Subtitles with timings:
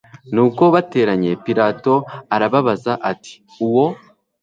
[0.33, 1.93] Nuko bateranye Pilato
[2.35, 3.33] arababaza ati
[3.65, 3.85] Uwo